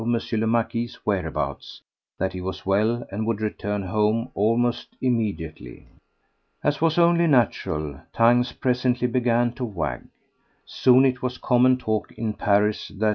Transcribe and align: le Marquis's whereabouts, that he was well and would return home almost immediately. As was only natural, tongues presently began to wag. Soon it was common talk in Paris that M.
le 0.03 0.47
Marquis's 0.47 0.95
whereabouts, 1.05 1.79
that 2.17 2.33
he 2.33 2.41
was 2.41 2.65
well 2.65 3.05
and 3.11 3.27
would 3.27 3.39
return 3.39 3.83
home 3.83 4.27
almost 4.33 4.95
immediately. 4.99 5.87
As 6.63 6.81
was 6.81 6.97
only 6.97 7.27
natural, 7.27 7.99
tongues 8.11 8.51
presently 8.51 9.07
began 9.07 9.53
to 9.53 9.63
wag. 9.65 10.05
Soon 10.65 11.05
it 11.05 11.21
was 11.21 11.37
common 11.37 11.77
talk 11.77 12.11
in 12.13 12.33
Paris 12.33 12.87
that 12.97 13.05
M. 13.09 13.09